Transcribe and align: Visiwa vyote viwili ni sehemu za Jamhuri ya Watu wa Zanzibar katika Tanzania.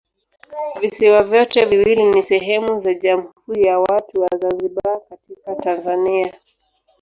Visiwa 0.79 1.23
vyote 1.23 1.65
viwili 1.65 2.03
ni 2.05 2.23
sehemu 2.23 2.81
za 2.83 2.93
Jamhuri 2.93 3.63
ya 3.67 3.79
Watu 3.79 4.21
wa 4.21 4.27
Zanzibar 4.39 5.01
katika 5.09 5.55
Tanzania. 5.55 6.33